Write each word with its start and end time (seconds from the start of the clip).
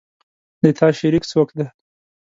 د 0.61 0.65
تا 0.77 0.87
شریک 0.99 1.23
څوک 1.31 1.49
ده 1.57 1.65